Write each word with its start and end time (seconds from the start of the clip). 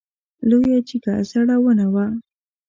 لویه 0.49 0.79
جګه 0.89 1.13
زړه 1.29 1.55
ونه 1.63 1.87
وه. 1.93 2.05